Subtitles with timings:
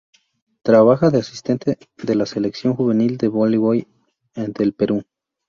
[0.63, 3.85] Trabaja de asistente de la Selección juvenil de voleibol
[4.33, 5.03] del Perú.